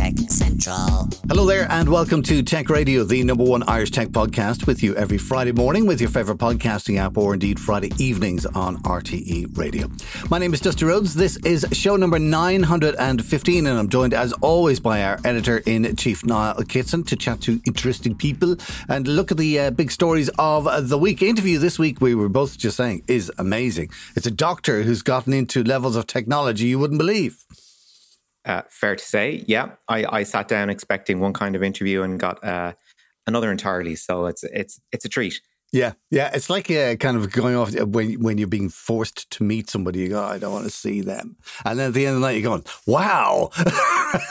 [0.00, 1.10] Tech Central.
[1.28, 4.96] Hello there, and welcome to Tech Radio, the number one Irish tech podcast, with you
[4.96, 9.90] every Friday morning with your favourite podcasting app, or indeed Friday evenings on RTE Radio.
[10.30, 11.12] My name is Dusty Rhodes.
[11.12, 16.24] This is show number 915, and I'm joined, as always, by our editor in chief,
[16.24, 18.56] Niall Kitson, to chat to interesting people
[18.88, 21.20] and look at the uh, big stories of the week.
[21.20, 23.90] Interview this week, we were both just saying, is amazing.
[24.16, 27.44] It's a doctor who's gotten into levels of technology you wouldn't believe.
[28.44, 29.72] Uh, fair to say, yeah.
[29.88, 32.72] I, I sat down expecting one kind of interview and got uh,
[33.26, 33.96] another entirely.
[33.96, 35.40] So it's it's it's a treat.
[35.72, 36.30] Yeah, yeah.
[36.34, 40.00] It's like uh, kind of going off when when you're being forced to meet somebody.
[40.00, 42.26] You go, I don't want to see them, and then at the end of the
[42.26, 43.50] night, you're going, Wow,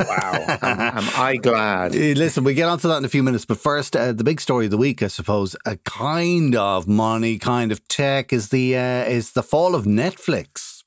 [0.01, 0.57] wow.
[0.61, 1.95] Am, am, I glad?
[1.95, 4.65] Listen, we get onto that in a few minutes, but first, uh, the big story
[4.65, 9.05] of the week, I suppose, a kind of money, kind of tech, is the uh,
[9.05, 10.78] is the fall of Netflix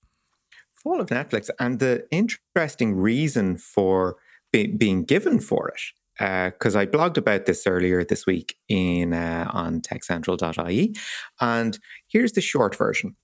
[0.83, 4.17] fall of Netflix and the interesting reason for
[4.53, 5.81] be, being given for it.
[6.19, 10.95] Because uh, I blogged about this earlier this week in uh, on techcentral.ie,
[11.41, 13.17] and here's the short version.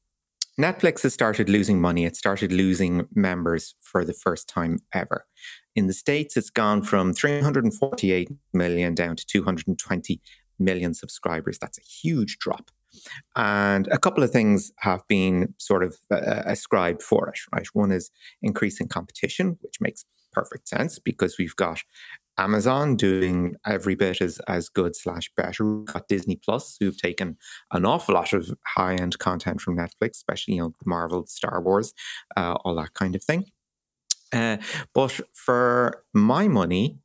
[0.58, 2.04] Netflix has started losing money.
[2.04, 5.26] It started losing members for the first time ever.
[5.76, 10.20] In the States, it's gone from 348 million down to 220
[10.58, 11.58] million subscribers.
[11.58, 12.72] That's a huge drop.
[13.36, 17.66] And a couple of things have been sort of uh, ascribed for it, right?
[17.72, 18.10] One is
[18.42, 21.82] increasing competition, which makes perfect sense because we've got
[22.38, 25.64] Amazon doing every bit as, as good slash better.
[25.64, 27.36] We've got Disney Plus, who've taken
[27.72, 31.92] an awful lot of high end content from Netflix, especially, you know, Marvel, Star Wars,
[32.36, 33.46] uh, all that kind of thing.
[34.32, 34.58] Uh,
[34.94, 36.98] but for my money,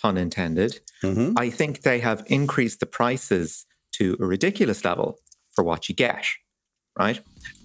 [0.00, 1.32] pun intended, mm-hmm.
[1.36, 3.66] I think they have increased the prices
[3.98, 5.18] to a ridiculous level
[5.50, 6.24] for what you get,
[6.98, 7.20] right?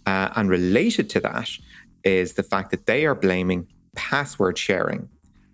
[0.05, 1.49] Uh, and related to that
[2.03, 5.09] is the fact that they are blaming password sharing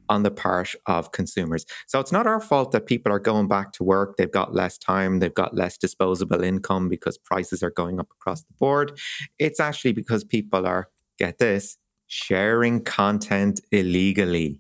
[0.08, 1.66] on the part of consumers.
[1.88, 4.18] So it's not our fault that people are going back to work.
[4.18, 8.42] They've got less time, they've got less disposable income because prices are going up across
[8.42, 9.00] the board.
[9.38, 10.90] It's actually because people are,
[11.20, 14.60] get this, sharing content illegally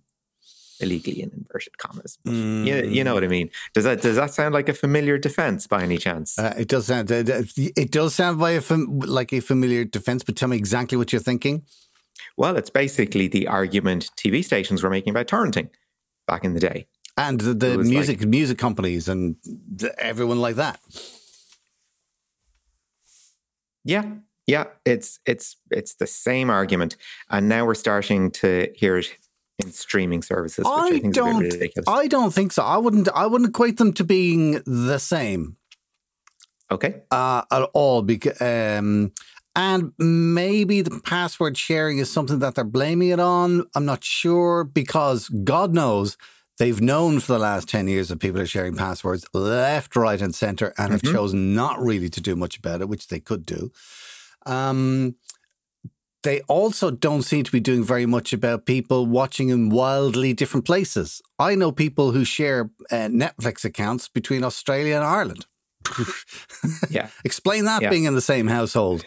[0.79, 2.17] illegally in inverted commas.
[2.25, 2.65] Mm.
[2.65, 3.49] You, you know what I mean?
[3.73, 6.37] Does that does that sound like a familiar defense by any chance?
[6.37, 10.23] Uh, it does sound it, it does sound by a fam- like a familiar defense,
[10.23, 11.63] but tell me exactly what you're thinking.
[12.37, 15.69] Well, it's basically the argument TV stations were making about torrenting
[16.27, 20.55] back in the day, and the, the music like, music companies and the, everyone like
[20.55, 20.79] that.
[23.83, 24.05] Yeah,
[24.49, 26.97] yeah, it's it's it's the same argument,
[27.29, 29.15] and now we're starting to hear it
[29.59, 31.53] in streaming services, I, I don't,
[31.87, 32.63] I don't think so.
[32.63, 33.09] I wouldn't.
[33.09, 35.55] I wouldn't equate them to being the same.
[36.71, 37.01] Okay.
[37.09, 39.11] Uh, at all, because um,
[39.55, 43.65] and maybe the password sharing is something that they're blaming it on.
[43.75, 46.17] I'm not sure because God knows
[46.59, 50.35] they've known for the last 10 years that people are sharing passwords left, right, and
[50.35, 51.05] center and mm-hmm.
[51.05, 53.71] have chosen not really to do much about it, which they could do.
[54.45, 55.15] Um,
[56.23, 60.65] they also don't seem to be doing very much about people watching in wildly different
[60.65, 61.21] places.
[61.37, 65.45] I know people who share uh, Netflix accounts between Australia and Ireland.
[66.89, 67.09] yeah.
[67.23, 67.89] Explain that yeah.
[67.89, 69.05] being in the same household.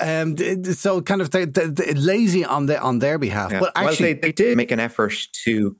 [0.00, 0.36] Um,
[0.74, 3.52] so kind of they, they, they lazy on the, on their behalf.
[3.52, 3.60] Yeah.
[3.60, 5.14] But actually, well, they, they did make an effort
[5.44, 5.76] to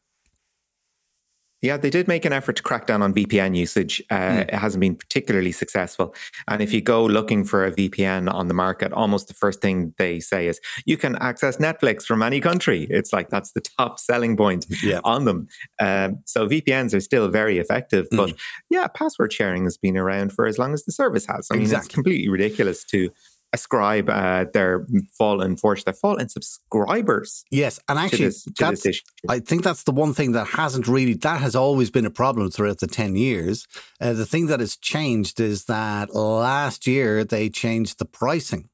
[1.63, 4.03] yeah, they did make an effort to crack down on VPN usage.
[4.11, 4.41] Uh, mm.
[4.41, 6.13] It hasn't been particularly successful.
[6.49, 9.95] And if you go looking for a VPN on the market, almost the first thing
[9.97, 12.89] they say is you can access Netflix from any country.
[12.91, 15.01] It's like that's the top selling point yeah.
[15.05, 15.47] on them.
[15.79, 18.09] Um, so VPNs are still very effective.
[18.13, 18.17] Mm.
[18.17, 18.35] But
[18.69, 21.47] yeah, password sharing has been around for as long as the service has.
[21.51, 21.87] I mean, exactly.
[21.87, 23.11] it's completely ridiculous to
[23.53, 24.87] ascribe uh, their
[25.17, 27.45] fallen force, their fall fallen subscribers.
[27.51, 28.87] Yes, and actually, this, that's,
[29.29, 32.51] I think that's the one thing that hasn't really that has always been a problem
[32.51, 33.67] throughout the ten years.
[34.01, 38.69] Uh, the thing that has changed is that last year they changed the pricing.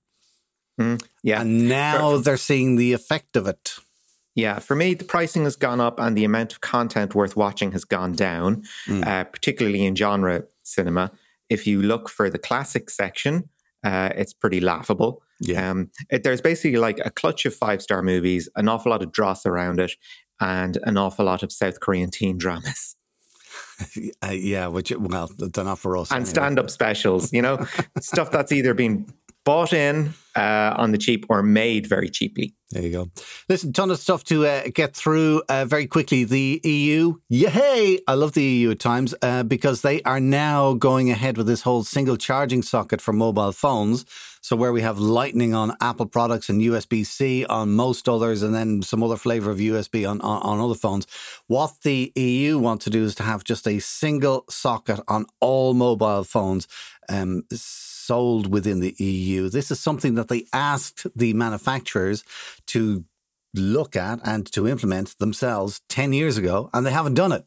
[0.80, 3.74] Mm, yeah, and now they're seeing the effect of it.
[4.34, 7.72] Yeah, for me, the pricing has gone up and the amount of content worth watching
[7.72, 9.04] has gone down, mm.
[9.04, 11.10] uh, particularly in genre cinema.
[11.48, 13.48] If you look for the classic section,
[13.84, 15.22] uh, it's pretty laughable.
[15.40, 15.70] Yeah.
[15.70, 19.12] Um, it, there's basically like a clutch of five star movies, an awful lot of
[19.12, 19.92] dross around it,
[20.40, 22.94] and an awful lot of South Korean teen dramas.
[24.24, 26.10] Uh, yeah, which well, they're not for us.
[26.10, 26.30] And anyway.
[26.30, 27.64] stand up specials, you know,
[28.00, 29.06] stuff that's either been
[29.48, 32.52] bought in uh, on the cheap or made very cheaply.
[32.70, 33.10] There you go.
[33.48, 36.24] Listen, ton of stuff to uh, get through uh, very quickly.
[36.24, 37.98] The EU, yay!
[38.06, 41.62] I love the EU at times uh, because they are now going ahead with this
[41.62, 44.04] whole single charging socket for mobile phones.
[44.42, 48.54] So where we have Lightning on Apple products and USB C on most others, and
[48.54, 51.06] then some other flavor of USB on, on, on other phones.
[51.46, 55.72] What the EU want to do is to have just a single socket on all
[55.72, 56.68] mobile phones.
[57.08, 57.44] Um,
[58.08, 59.50] sold within the EU.
[59.50, 62.24] This is something that they asked the manufacturers
[62.68, 63.04] to
[63.54, 67.44] look at and to implement themselves 10 years ago, and they haven't done it.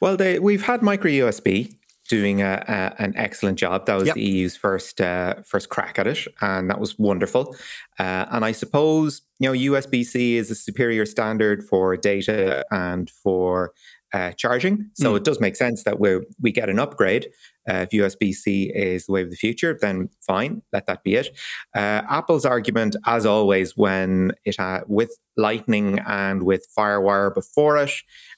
[0.00, 1.74] Well, they, we've had micro USB
[2.08, 3.86] doing a, a, an excellent job.
[3.86, 4.14] That was yep.
[4.14, 7.54] the EU's first uh, first crack at it, and that was wonderful.
[7.98, 13.10] Uh, and I suppose you know USB C is a superior standard for data and
[13.10, 13.72] for
[14.12, 15.16] uh, charging, so mm.
[15.16, 17.28] it does make sense that we we get an upgrade.
[17.68, 21.16] Uh, if USB C is the way of the future, then fine, let that be
[21.16, 21.36] it.
[21.74, 27.92] Uh, Apple's argument, as always, when it uh, with Lightning and with FireWire before it,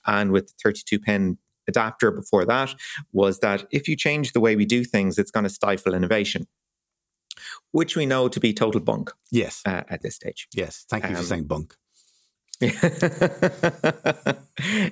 [0.06, 1.38] and with the 32 pin
[1.68, 2.74] adapter before that,
[3.12, 6.46] was that if you change the way we do things, it's going to stifle innovation.
[7.70, 9.12] Which we know to be total bunk.
[9.30, 9.62] Yes.
[9.64, 10.48] Uh, at this stage.
[10.54, 10.86] Yes.
[10.88, 11.76] Thank you um, for saying bunk.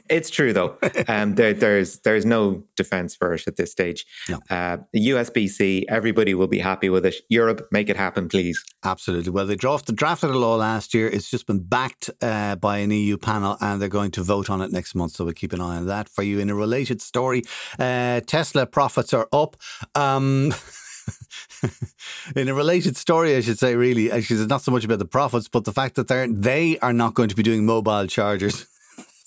[0.09, 0.79] it's true though.
[1.09, 4.07] Um, there, there's there's no defense for it at this stage.
[4.29, 4.39] No.
[4.49, 7.17] Uh, the USB C, everybody will be happy with it.
[7.29, 8.65] Europe, make it happen, please.
[8.85, 9.33] Absolutely.
[9.33, 11.09] Well, they drafted, drafted a law last year.
[11.09, 14.61] It's just been backed uh, by an EU panel, and they're going to vote on
[14.61, 15.13] it next month.
[15.13, 16.39] So we'll keep an eye on that for you.
[16.39, 17.43] In a related story,
[17.81, 19.57] uh, Tesla profits are up.
[19.97, 20.55] Um,
[22.37, 25.07] in a related story, I should say, really, actually, it's not so much about the
[25.07, 28.67] profits, but the fact that they're they are not going to be doing mobile chargers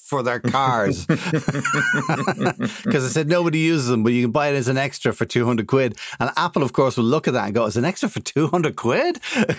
[0.09, 4.67] for their cars because I said nobody uses them, but you can buy it as
[4.67, 5.97] an extra for 200 quid.
[6.19, 8.75] And Apple, of course, will look at that and go, "As an extra for 200
[8.75, 9.19] quid?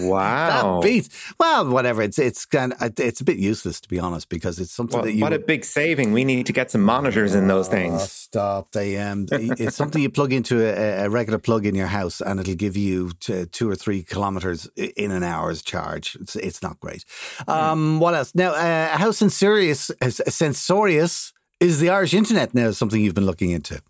[0.00, 1.08] Wow, that beats."
[1.40, 2.02] Well, whatever.
[2.02, 5.04] It's it's kind of, it's a bit useless to be honest because it's something well,
[5.04, 5.22] that you.
[5.22, 6.12] What a big saving!
[6.12, 8.00] We need to get some monitors in those things.
[8.00, 8.72] Oh, stop!
[8.72, 12.38] They um, it's something you plug into a, a, regular plug in your house, and
[12.38, 16.16] it'll give you two or three kilometers in an hour's charge.
[16.20, 17.04] It's it's not great.
[17.46, 17.50] Hmm.
[17.50, 18.36] Um, what else?
[18.36, 23.82] Now, uh, how Sensorious Sensorious is the Irish internet now something you've been looking into?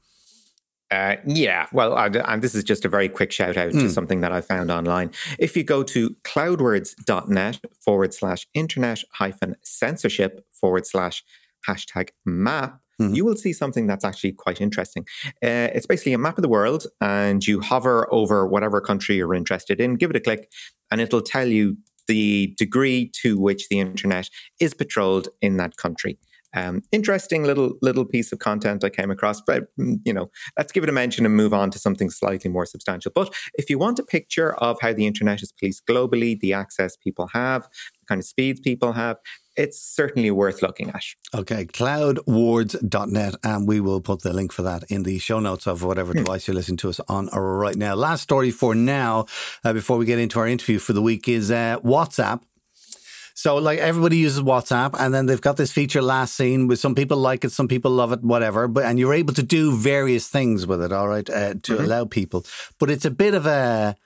[0.91, 3.79] Uh, yeah, well, and this is just a very quick shout out mm.
[3.79, 3.89] to hmm.
[3.89, 5.11] something that I found online.
[5.39, 11.23] If you go to cloudwards.net forward slash internet hyphen censorship forward slash
[11.69, 13.15] hashtag map, mm.
[13.15, 15.05] you will see something that's actually quite interesting.
[15.27, 19.35] Uh, it's basically a map of the world, and you hover over whatever country you're
[19.35, 20.51] interested in, give it a click,
[20.91, 21.77] and it'll tell you
[22.09, 24.29] the degree to which the internet
[24.61, 26.19] is patrolled in that country.
[26.57, 30.73] Um, interesting little little piece of content I came across, but mm, you know, let's
[30.73, 33.13] give it a mention and move on to something slightly more substantial.
[33.15, 36.97] But if you want a picture of how the internet is policed globally, the access
[36.97, 37.65] people have,
[38.01, 39.19] the kind of speeds people have,
[39.59, 41.03] it's certainly worth looking at.
[41.35, 45.83] Okay, cloudwards.net, and we will put the link for that in the show notes of
[45.83, 46.19] whatever hmm.
[46.19, 47.95] device you're listening to us on right now.
[47.95, 49.27] Last story for now,
[49.65, 52.43] uh, before we get into our interview for the week, is uh, WhatsApp.
[53.35, 56.67] So, like everybody uses WhatsApp, and then they've got this feature last seen.
[56.67, 58.67] With some people like it, some people love it, whatever.
[58.67, 61.85] But and you're able to do various things with it, all right, uh, to mm-hmm.
[61.85, 62.45] allow people.
[62.79, 63.97] But it's a bit of a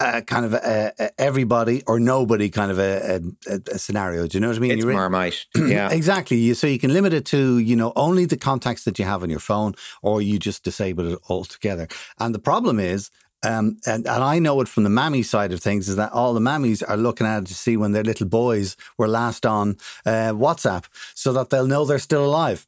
[0.00, 4.26] a kind of a, a everybody or nobody kind of a, a, scenario.
[4.26, 4.70] Do you know what I mean?
[4.72, 5.46] It's You're Marmite.
[5.56, 5.90] yeah.
[5.90, 6.36] exactly.
[6.36, 9.22] You, So you can limit it to, you know, only the contacts that you have
[9.22, 11.88] on your phone or you just disable it altogether.
[12.18, 13.10] And the problem is,
[13.42, 16.34] um, and, and I know it from the mammy side of things, is that all
[16.34, 19.76] the mammies are looking at it to see when their little boys were last on
[20.04, 20.84] uh, WhatsApp
[21.14, 22.66] so that they'll know they're still alive.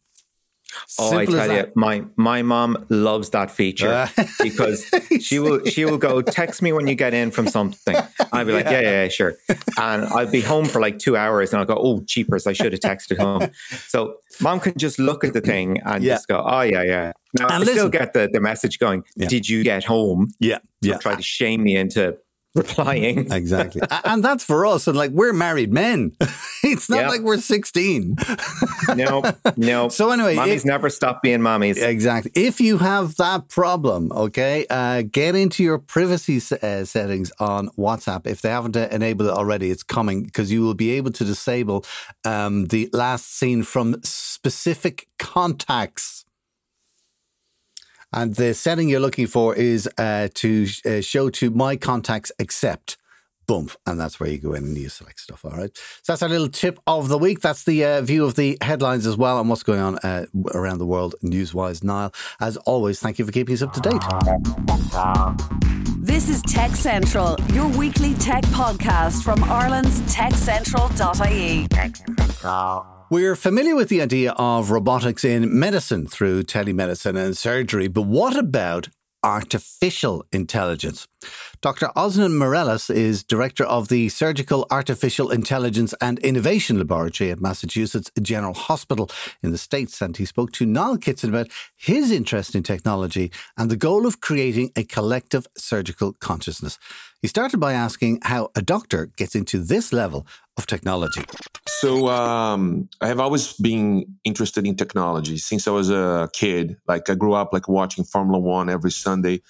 [0.99, 4.09] Oh, Simple I tell you, my my mom loves that feature uh,
[4.43, 4.89] because
[5.21, 7.97] she will she will go text me when you get in from something.
[8.33, 8.81] I'll be like, yeah.
[8.81, 9.35] yeah, yeah, sure,
[9.79, 12.73] and I'll be home for like two hours, and I'll go, oh, cheapers, I should
[12.73, 13.51] have texted home.
[13.87, 16.15] So mom can just look at the thing and yeah.
[16.15, 17.13] just go, oh yeah, yeah.
[17.35, 19.05] Now and I listen, still get the the message going.
[19.17, 19.29] Yeah.
[19.29, 20.31] Did you get home?
[20.39, 20.99] Yeah, yeah.
[20.99, 22.19] Try to shame me into
[22.59, 23.33] replying.
[23.33, 23.83] exactly.
[24.05, 24.87] and that's for us.
[24.87, 26.13] And like, we're married men.
[26.63, 27.09] it's not yep.
[27.09, 28.17] like we're 16.
[28.97, 29.23] no,
[29.57, 29.89] no.
[29.89, 31.83] So, anyway, mommies if, never stop being mommies.
[31.83, 32.33] Exactly.
[32.35, 38.27] If you have that problem, okay, uh, get into your privacy uh, settings on WhatsApp.
[38.27, 41.25] If they haven't uh, enabled it already, it's coming because you will be able to
[41.25, 41.85] disable
[42.25, 46.25] um, the last seen from specific contacts.
[48.13, 52.97] And the setting you're looking for is uh, to uh, show to my contacts accept
[53.49, 55.45] boom, and that's where you go in and you select stuff.
[55.45, 55.75] All right.
[56.03, 57.41] So that's our little tip of the week.
[57.41, 60.79] That's the uh, view of the headlines as well and what's going on uh, around
[60.79, 61.83] the world news wise.
[61.83, 64.03] Niall, as always, thank you for keeping us up to date.
[65.99, 71.67] This is Tech Central, your weekly tech podcast from Ireland's techcentral.ie.
[73.11, 78.37] We're familiar with the idea of robotics in medicine through telemedicine and surgery, but what
[78.37, 78.89] about
[79.23, 81.09] artificial intelligence?
[81.63, 81.89] Dr.
[81.97, 88.53] Ozanan Meireles is director of the Surgical Artificial Intelligence and Innovation Laboratory at Massachusetts General
[88.53, 89.11] Hospital
[89.43, 90.03] in the States.
[90.03, 94.21] And he spoke to Niall Kitson about his interest in technology and the goal of
[94.21, 96.79] creating a collective surgical consciousness.
[97.23, 101.23] He started by asking how a doctor gets into this level of technology.
[101.67, 106.77] So um, I have always been interested in technology since I was a kid.
[106.87, 109.43] Like I grew up like watching Formula One every Sunday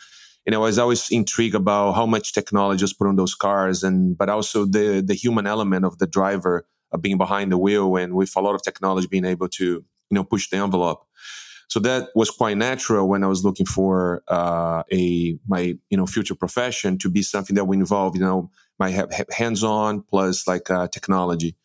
[0.49, 4.17] and I was always intrigued about how much technology was put on those cars, and
[4.17, 8.15] but also the the human element of the driver uh, being behind the wheel, and
[8.15, 11.05] with a lot of technology being able to you know push the envelope.
[11.69, 16.07] So that was quite natural when I was looking for uh, a my you know
[16.07, 18.91] future profession to be something that would involve you know my
[19.31, 21.57] hands on plus like uh, technology,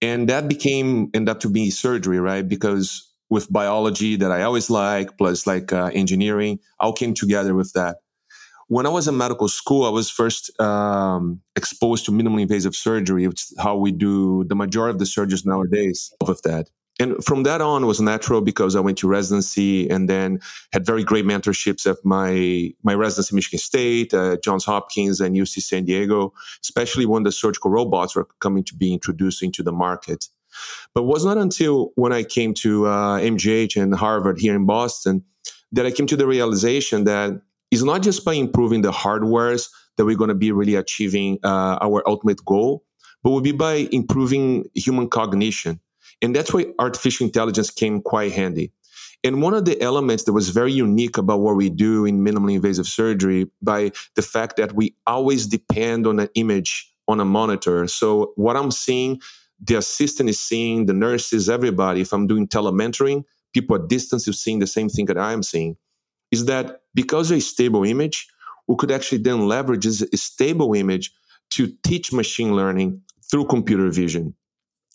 [0.00, 2.48] and that became ended up to be surgery, right?
[2.48, 7.72] Because with biology that I always like, plus like uh, engineering, all came together with
[7.72, 7.96] that
[8.68, 13.26] when I was in medical school, I was first um, exposed to minimally invasive surgery,
[13.28, 16.68] which is how we do the majority of the surgeries nowadays of that.
[16.98, 20.40] And from that on was natural because I went to residency and then
[20.72, 25.36] had very great mentorships at my my residency in Michigan State, uh, Johns Hopkins, and
[25.36, 29.72] UC San Diego, especially when the surgical robots were coming to be introduced into the
[29.72, 30.26] market.
[30.94, 34.64] But it was not until when I came to uh, MGH and Harvard here in
[34.64, 35.22] Boston
[35.72, 40.04] that I came to the realization that it's not just by improving the hardwares that
[40.04, 42.84] we're going to be really achieving uh, our ultimate goal,
[43.22, 45.80] but will be by improving human cognition.
[46.22, 48.72] And that's why artificial intelligence came quite handy.
[49.24, 52.54] And one of the elements that was very unique about what we do in minimally
[52.54, 57.86] invasive surgery by the fact that we always depend on an image on a monitor.
[57.86, 59.20] So what I'm seeing,
[59.62, 62.02] the assistant is seeing, the nurses, everybody.
[62.02, 65.76] If I'm doing telementoring, people at distance is seeing the same thing that I'm seeing
[66.30, 68.28] is that because of a stable image,
[68.66, 71.12] we could actually then leverage this stable image
[71.50, 74.34] to teach machine learning through computer vision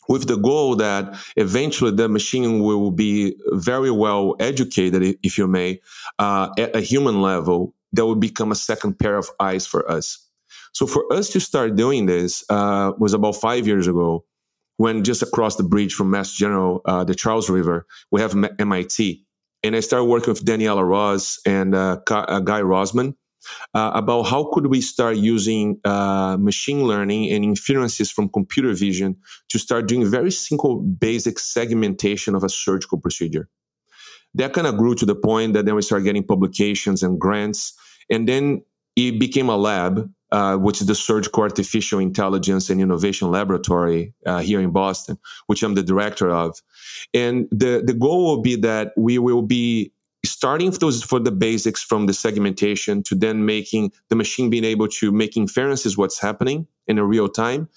[0.07, 5.79] with the goal that eventually the machine will be very well educated, if you may,
[6.19, 10.27] uh, at a human level that will become a second pair of eyes for us.
[10.73, 14.25] So for us to start doing this uh, was about five years ago
[14.77, 19.25] when just across the bridge from Mass General, uh, the Charles River, we have MIT
[19.63, 23.15] and I started working with Daniela Rus and uh, uh, Guy Rosman
[23.73, 29.15] uh, about how could we start using uh, machine learning and inferences from computer vision
[29.49, 33.49] to start doing very simple, basic segmentation of a surgical procedure.
[34.33, 37.73] That kind of grew to the point that then we started getting publications and grants,
[38.09, 38.63] and then
[38.95, 44.39] it became a lab uh, which is the Surgical Artificial Intelligence and Innovation Laboratory uh,
[44.39, 45.17] here in Boston,
[45.47, 46.57] which I'm the director of.
[47.13, 49.91] And the, the goal will be that we will be
[50.25, 54.87] starting those for the basics from the segmentation to then making the machine being able
[54.87, 57.67] to make inferences what's happening in a real time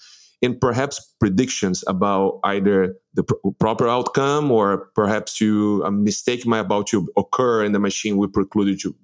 [0.41, 6.59] and perhaps predictions about either the pr- proper outcome or perhaps to a mistake might
[6.59, 8.95] about to occur and the machine will preclude you to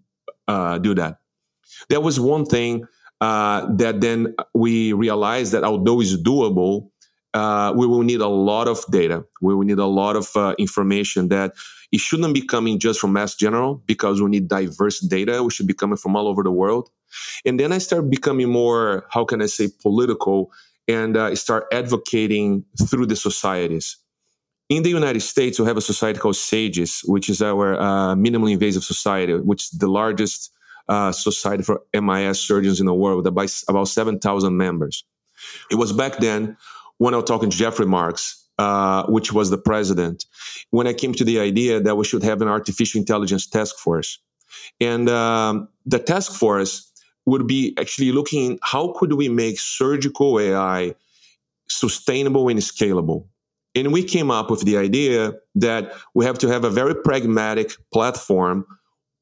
[0.48, 1.18] uh, do that.
[1.90, 2.86] That was one thing
[3.22, 6.91] uh, that then we realized that although it's doable,
[7.34, 9.26] uh, we will need a lot of data.
[9.42, 11.54] We will need a lot of uh, information that
[11.92, 15.44] it shouldn't be coming just from Mass General because we need diverse data.
[15.44, 16.90] We should be coming from all over the world.
[17.46, 20.52] And then I start becoming more, how can I say, political
[20.88, 23.98] and uh, start advocating through the societies.
[24.70, 28.54] In the United States, we have a society called SAGES, which is our uh, minimally
[28.54, 30.52] invasive society, which is the largest
[30.88, 35.04] uh, Society for MIS Surgeons in the world, about, about 7,000 members.
[35.70, 36.58] It was back then
[37.02, 40.26] when I was talking to Jeffrey Marks, uh, which was the president,
[40.70, 44.20] when I came to the idea that we should have an artificial intelligence task force.
[44.80, 46.92] And um, the task force
[47.26, 50.94] would be actually looking how could we make surgical AI
[51.68, 53.26] sustainable and scalable.
[53.74, 57.72] And we came up with the idea that we have to have a very pragmatic
[57.92, 58.68] platform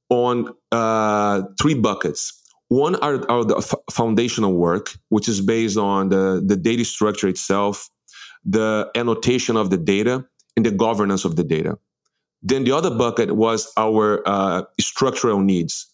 [0.10, 2.39] on uh, three buckets.
[2.70, 7.28] One are, are the f- foundational work, which is based on the, the data structure
[7.28, 7.90] itself,
[8.46, 11.78] the annotation of the data, and the governance of the data.
[12.42, 15.88] Then the other bucket was our uh, structural needs,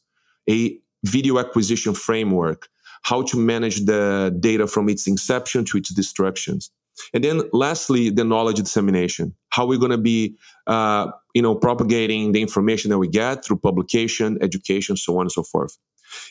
[0.50, 2.70] a video acquisition framework.
[3.06, 6.72] how to manage the data from its inception to its destructions.
[7.14, 9.36] And then lastly, the knowledge dissemination.
[9.50, 13.58] How we're going to be, uh, you know, propagating the information that we get through
[13.58, 15.78] publication, education, so on and so forth.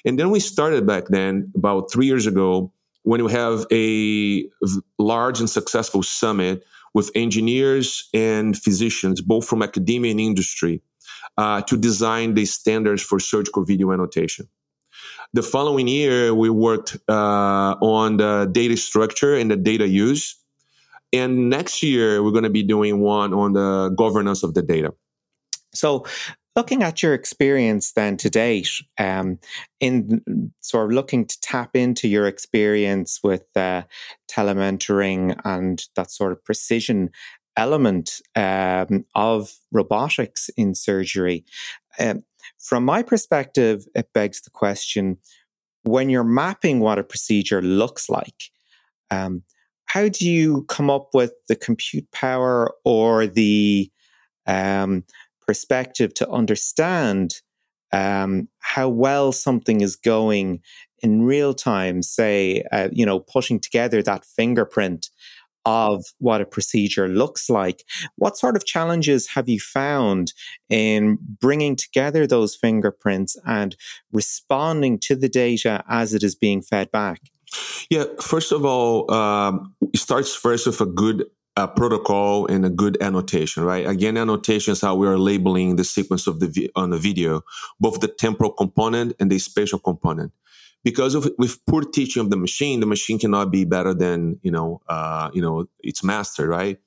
[0.04, 2.72] And then we started back then, about three years ago,
[3.02, 4.48] when we have a
[4.98, 6.64] large and successful summit
[6.94, 10.80] with engineers and physicians, both from academia and industry,
[11.36, 14.48] uh, to design the standards for surgical video annotation.
[15.32, 20.36] The following year, we worked uh, on the data structure and the data use.
[21.12, 24.94] And next year, we're going to be doing one on the governance of the data.
[25.72, 26.06] So,
[26.56, 29.38] looking at your experience then to date, um,
[29.80, 33.82] in sort of looking to tap into your experience with uh,
[34.30, 37.10] telementoring and that sort of precision
[37.56, 41.44] element um, of robotics in surgery.
[41.98, 42.24] Um,
[42.58, 45.18] from my perspective, it begs the question
[45.84, 48.50] when you're mapping what a procedure looks like,
[49.10, 49.42] um,
[49.86, 53.90] how do you come up with the compute power or the
[54.46, 55.04] um,
[55.46, 57.40] perspective to understand
[57.92, 60.60] um, how well something is going
[61.02, 62.02] in real time?
[62.02, 65.10] Say, uh, you know, putting together that fingerprint
[65.66, 67.84] of what a procedure looks like.
[68.16, 70.32] What sort of challenges have you found
[70.68, 73.76] in bringing together those fingerprints and
[74.12, 77.20] responding to the data as it is being fed back?
[77.88, 81.24] Yeah, first of all, um, it starts first with a good
[81.56, 83.86] uh, protocol and a good annotation, right?
[83.86, 87.42] Again, annotation is how we are labeling the sequence of the vi- on the video,
[87.78, 90.32] both the temporal component and the spatial component
[90.84, 94.50] because of with poor teaching of the machine, the machine cannot be better than you
[94.50, 96.78] know uh, you know its master, right?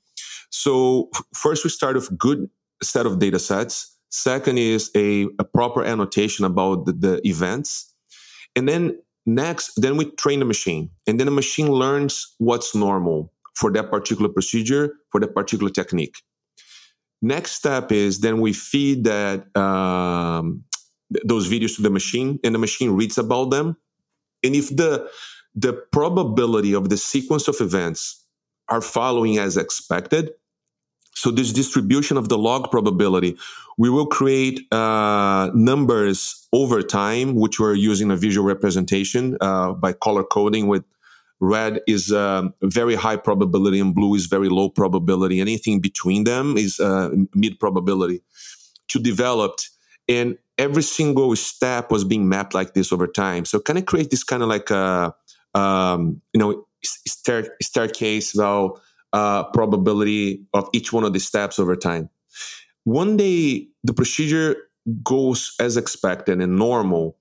[0.49, 2.49] So first we start with good
[2.81, 3.95] set of data sets.
[4.09, 7.93] Second is a, a proper annotation about the, the events,
[8.55, 13.33] and then next then we train the machine, and then the machine learns what's normal
[13.59, 16.21] for that particular procedure for that particular technique.
[17.21, 20.63] Next step is then we feed that um,
[21.25, 23.77] those videos to the machine, and the machine reads about them
[24.43, 25.09] and if the
[25.55, 28.23] the probability of the sequence of events
[28.69, 30.31] are following as expected,
[31.15, 33.35] so this distribution of the log probability,
[33.77, 39.93] we will create uh, numbers over time, which we're using a visual representation uh, by
[39.93, 40.83] color coding with
[41.39, 45.39] red is um, very high probability and blue is very low probability.
[45.39, 48.21] Anything between them is uh, mid probability
[48.89, 49.59] to develop.
[50.07, 53.45] And every single step was being mapped like this over time.
[53.45, 55.13] So kind of create this kind of like a,
[55.53, 58.81] um, you know, stair, staircase well,
[59.13, 62.09] uh, probability of each one of the steps over time.
[62.83, 64.55] One day the procedure
[65.03, 67.17] goes as expected and normal.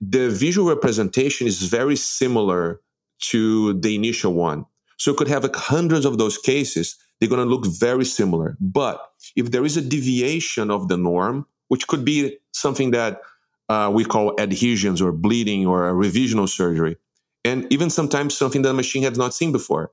[0.00, 2.80] The visual representation is very similar
[3.18, 4.66] to the initial one.
[4.98, 6.96] So you could have like hundreds of those cases.
[7.18, 8.56] They're going to look very similar.
[8.60, 9.00] But
[9.36, 13.20] if there is a deviation of the norm, which could be something that
[13.68, 16.96] uh, we call adhesions or bleeding or a revisional surgery,
[17.44, 19.92] and even sometimes something that the machine has not seen before.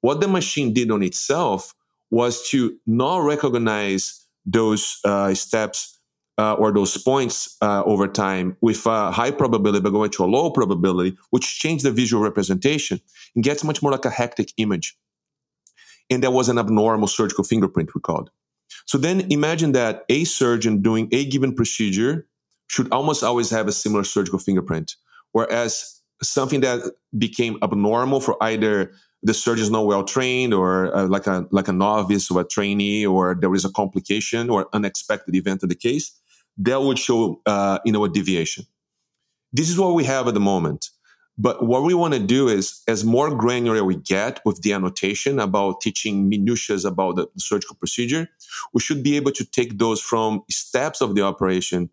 [0.00, 1.74] What the machine did on itself
[2.10, 5.99] was to not recognize those uh, steps
[6.40, 10.30] uh, or those points uh, over time with a high probability, but going to a
[10.36, 12.98] low probability, which changed the visual representation
[13.34, 14.96] and gets much more like a hectic image.
[16.08, 18.30] And that was an abnormal surgical fingerprint, we called.
[18.86, 22.26] So then imagine that a surgeon doing a given procedure
[22.68, 24.96] should almost always have a similar surgical fingerprint.
[25.32, 26.80] Whereas something that
[27.18, 31.68] became abnormal for either the surgeon is not well trained or uh, like a like
[31.68, 35.74] a novice or a trainee or there is a complication or unexpected event in the
[35.74, 36.20] case
[36.58, 38.64] that would show uh, you know a deviation
[39.52, 40.90] this is what we have at the moment
[41.40, 45.38] but what we want to do is, as more granular we get with the annotation
[45.38, 48.28] about teaching minutiae about the surgical procedure,
[48.74, 51.88] we should be able to take those from steps of the operation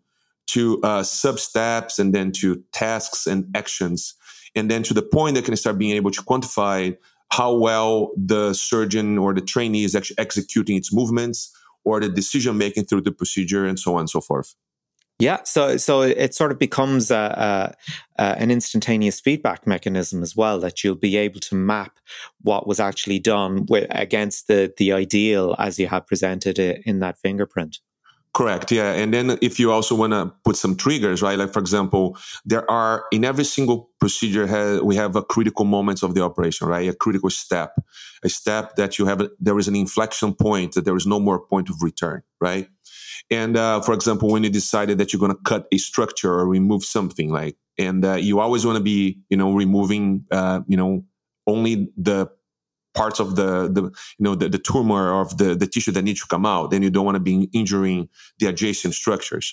[0.48, 4.14] to uh, sub steps and then to tasks and actions.
[4.54, 6.94] And then to the point that can start being able to quantify
[7.30, 12.58] how well the surgeon or the trainee is actually executing its movements or the decision
[12.58, 14.54] making through the procedure and so on and so forth.
[15.20, 17.74] Yeah, so so it sort of becomes a,
[18.16, 21.98] a, a, an instantaneous feedback mechanism as well that you'll be able to map
[22.42, 27.00] what was actually done with, against the the ideal as you have presented it in
[27.00, 27.78] that fingerprint.
[28.38, 28.70] Correct.
[28.70, 28.92] Yeah.
[28.92, 31.36] And then if you also want to put some triggers, right?
[31.36, 34.46] Like, for example, there are in every single procedure,
[34.84, 36.88] we have a critical moments of the operation, right?
[36.88, 37.74] A critical step,
[38.22, 41.40] a step that you have, there is an inflection point that there is no more
[41.40, 42.68] point of return, right?
[43.28, 46.46] And uh, for example, when you decided that you're going to cut a structure or
[46.46, 50.76] remove something, like and uh, you always want to be you know removing uh, you
[50.76, 51.04] know
[51.46, 52.30] only the
[53.00, 53.82] parts of the, the
[54.18, 56.82] you know the, the tumor of the, the tissue that needs to come out then
[56.82, 58.08] you don't want to be injuring
[58.40, 59.46] the adjacent structures.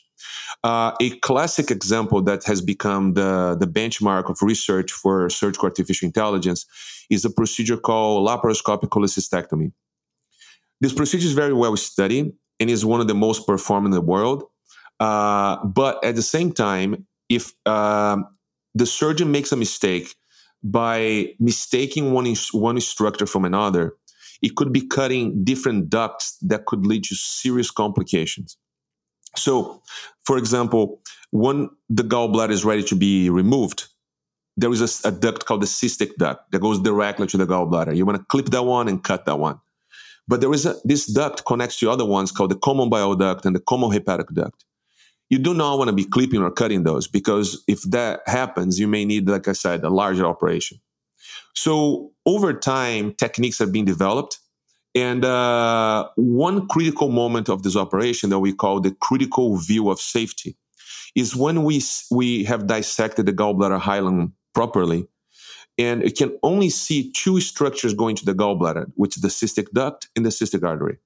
[0.63, 6.05] Uh, a classic example that has become the, the benchmark of research for surgical artificial
[6.11, 6.65] intelligence
[7.09, 9.71] is a procedure called laparoscopic cholecystectomy.
[10.81, 14.07] This procedure is very well studied and is one of the most performed in the
[14.13, 14.39] world
[14.99, 18.17] uh, but at the same time if uh,
[18.73, 20.15] the surgeon makes a mistake
[20.65, 23.93] by mistaking one, one structure from another,
[24.41, 28.57] it could be cutting different ducts that could lead to serious complications.
[29.35, 29.81] So,
[30.25, 33.87] for example, when the gallbladder is ready to be removed,
[34.57, 37.95] there is a, a, duct called the cystic duct that goes directly to the gallbladder.
[37.95, 39.59] You want to clip that one and cut that one.
[40.27, 43.45] But there is a, this duct connects to other ones called the common bile duct
[43.45, 44.65] and the common hepatic duct
[45.29, 48.87] you do not want to be clipping or cutting those because if that happens, you
[48.87, 50.79] may need, like I said, a larger operation.
[51.55, 54.39] So over time, techniques have been developed.
[54.93, 59.99] And uh, one critical moment of this operation that we call the critical view of
[59.99, 60.55] safety
[61.15, 65.07] is when we, we have dissected the gallbladder hilum properly.
[65.77, 69.71] And you can only see two structures going to the gallbladder, which is the cystic
[69.73, 70.97] duct and the cystic artery.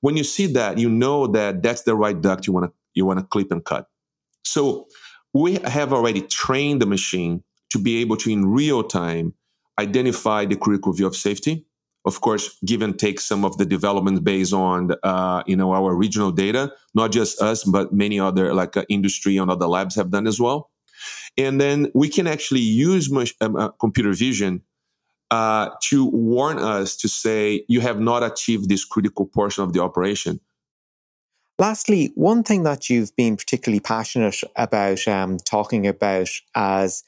[0.00, 3.06] When you see that, you know that that's the right duct you want to you
[3.06, 3.86] want to clip and cut.
[4.44, 4.86] So
[5.32, 9.34] we have already trained the machine to be able to, in real time,
[9.78, 11.64] identify the critical view of safety.
[12.04, 15.94] Of course, give and take some of the development based on, uh, you know, our
[15.94, 16.72] regional data.
[16.94, 20.40] Not just us, but many other like uh, industry and other labs have done as
[20.40, 20.70] well.
[21.36, 24.62] And then we can actually use much, um, uh, computer vision
[25.30, 29.82] uh, to warn us to say you have not achieved this critical portion of the
[29.82, 30.40] operation.
[31.58, 37.02] Lastly, one thing that you've been particularly passionate about um, talking about as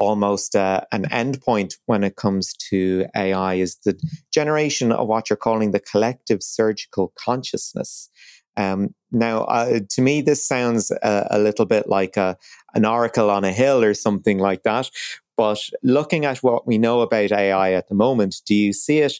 [0.00, 3.96] almost uh, an endpoint when it comes to AI is the
[4.32, 8.10] generation of what you're calling the collective surgical consciousness.
[8.56, 12.36] Um, now, uh, to me, this sounds a, a little bit like a,
[12.74, 14.90] an oracle on a hill or something like that.
[15.36, 19.14] But looking at what we know about AI at the moment, do you see it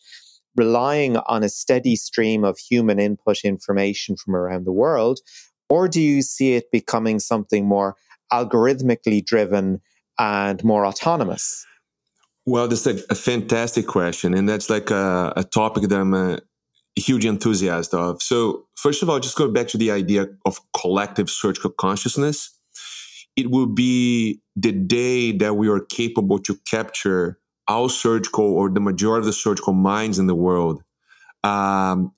[0.56, 5.20] relying on a steady stream of human input information from around the world?
[5.68, 7.96] Or do you see it becoming something more
[8.32, 9.80] algorithmically driven
[10.18, 11.66] and more autonomous?
[12.44, 14.34] Well, that's a, a fantastic question.
[14.34, 16.40] And that's like a, a topic that I'm a
[16.96, 18.20] huge enthusiast of.
[18.20, 22.50] So, first of all, just go back to the idea of collective surgical consciousness.
[23.36, 27.38] It will be the day that we are capable to capture
[27.72, 30.82] all surgical or the majority of the surgical minds in the world
[31.42, 32.12] um,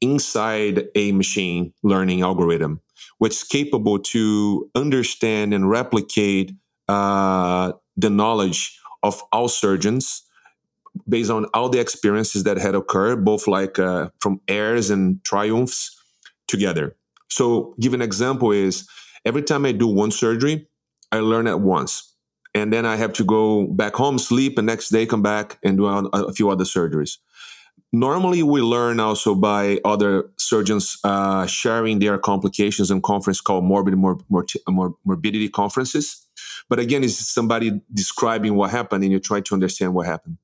[0.00, 2.80] inside a machine learning algorithm,
[3.18, 6.52] which is capable to understand and replicate
[6.88, 10.22] uh, the knowledge of all surgeons
[11.08, 15.96] based on all the experiences that had occurred, both like uh, from errors and triumphs
[16.48, 16.96] together.
[17.28, 18.88] So, give an example is
[19.24, 20.66] every time I do one surgery,
[21.12, 22.15] I learn at once
[22.56, 25.76] and then I have to go back home, sleep, and next day come back and
[25.76, 27.18] do a, few other surgeries.
[27.92, 33.94] Normally, we learn also by other surgeons uh, sharing their complications in conference called morbid
[33.94, 36.26] mor- mor- mor- morbidity conferences.
[36.70, 40.38] But again, it's somebody describing what happened, and you try to understand what happened.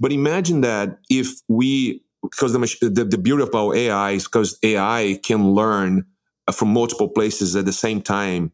[0.00, 4.58] But imagine that if we, because the, the, the beauty of our AI is because
[4.64, 6.06] AI can learn
[6.52, 8.52] from multiple places at the same time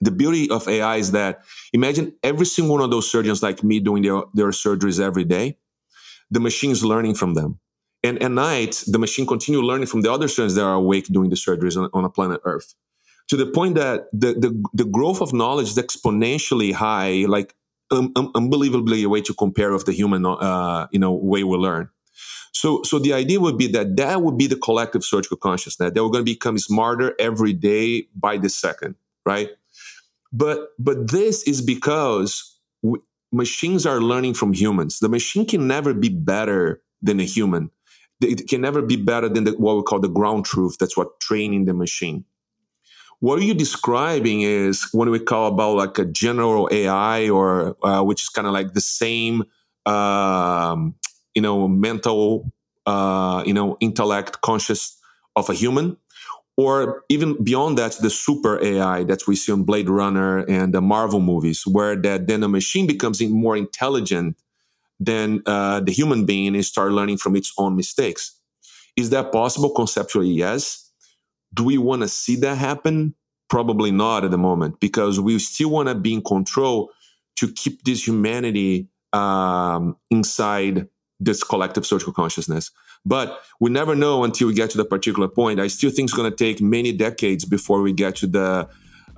[0.00, 3.80] the beauty of AI is that imagine every single one of those surgeons like me
[3.80, 5.58] doing their, their surgeries every day.
[6.30, 7.60] The machine is learning from them.
[8.02, 11.30] And at night, the machine continue learning from the other surgeons that are awake doing
[11.30, 12.74] the surgeries on, on a planet Earth.
[13.28, 17.54] To the point that the, the, the growth of knowledge is exponentially high, like
[17.90, 21.56] um, um, unbelievably a way to compare with the human, uh, you know, way we
[21.56, 21.88] learn.
[22.52, 26.02] So, so the idea would be that that would be the collective surgical consciousness that
[26.02, 28.94] we're going to become smarter every day by the second,
[29.26, 29.50] right?
[30.36, 32.58] But but this is because
[33.32, 34.98] machines are learning from humans.
[34.98, 37.70] The machine can never be better than a human.
[38.20, 40.76] It can never be better than the, what we call the ground truth.
[40.78, 42.24] That's what training the machine.
[43.20, 48.22] What you're describing is what we call about like a general AI, or uh, which
[48.22, 49.44] is kind of like the same,
[49.86, 50.94] um,
[51.34, 52.52] you know, mental,
[52.84, 54.98] uh, you know, intellect, conscious
[55.34, 55.96] of a human
[56.56, 60.80] or even beyond that, the super AI that we see on Blade Runner and the
[60.80, 64.36] Marvel movies, where that then a machine becomes more intelligent
[64.98, 68.40] than uh, the human being and start learning from its own mistakes.
[68.96, 69.70] Is that possible?
[69.70, 70.90] Conceptually, yes.
[71.52, 73.14] Do we want to see that happen?
[73.48, 76.90] Probably not at the moment because we still want to be in control
[77.36, 80.88] to keep this humanity um, inside
[81.20, 82.70] this collective social consciousness.
[83.06, 85.60] But we never know until we get to the particular point.
[85.60, 88.68] I still think it's going to take many decades before we get to the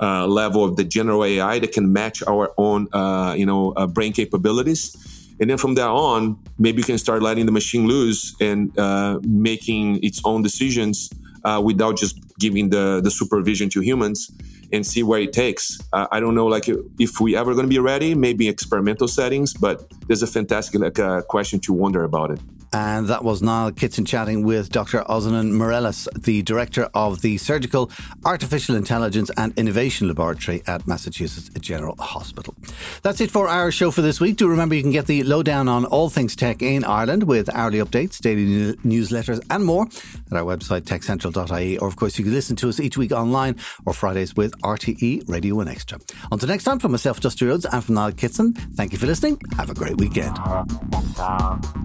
[0.01, 3.87] uh, level of the general AI that can match our own, uh, you know, uh,
[3.87, 4.95] brain capabilities.
[5.41, 9.21] And then from there on, maybe you can start letting the machine loose and uh,
[9.25, 11.11] making its own decisions
[11.45, 14.31] uh, without just giving the the supervision to humans
[14.73, 15.79] and see where it takes.
[15.93, 19.55] Uh, I don't know, like if we ever going to be ready, maybe experimental settings,
[19.55, 22.41] but there's a fantastic like, uh, question to wonder about it.
[22.73, 25.03] And that was Niall Kitson chatting with Dr.
[25.05, 27.91] Ozanan Meireles, the director of the Surgical
[28.25, 32.55] Artificial Intelligence and Innovation Laboratory at Massachusetts General Hospital.
[33.03, 34.37] That's it for our show for this week.
[34.37, 37.79] Do remember you can get the lowdown on all things tech in Ireland with hourly
[37.79, 39.87] updates, daily newsletters, and more
[40.31, 41.79] at our website, techcentral.ie.
[41.79, 45.29] Or, of course, you can listen to us each week online or Fridays with RTE
[45.29, 45.99] Radio and Extra.
[46.31, 49.41] Until next time, from myself, Dusty Rhodes, and from Niall Kitson, thank you for listening.
[49.57, 50.37] Have a great weekend.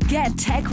[0.07, 0.72] Get Tech